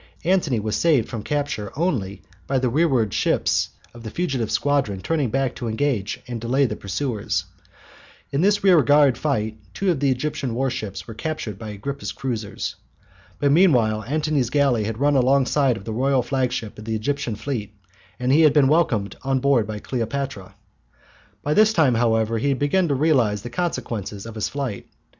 [0.23, 5.29] Antony was saved from capture only by the rearward ships of the fugitive squadron turning
[5.29, 7.45] back to engage and delay the pursuers.
[8.31, 12.77] In this rearguard fight two of the Egyptian warships were captured by Agrippa's cruisers.
[13.37, 17.71] But meanwhile Antony's galley had run alongside of the royal flagship of the Egyptian fleet,
[18.19, 20.55] and he had been welcomed on board by Cleopatra.
[21.43, 24.87] By this time, however, he had begun to realize the consequences of his flight.